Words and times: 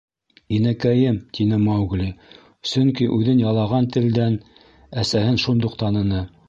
—Инәкәйем!— 0.59 1.19
тине 1.37 1.59
Маугли, 1.65 2.07
сөнки 2.73 3.09
үҙен 3.19 3.45
ялаған 3.47 3.93
телдән 3.97 4.43
әсәһен 5.05 5.41
шундуҡ 5.47 5.83
таныны. 5.85 6.29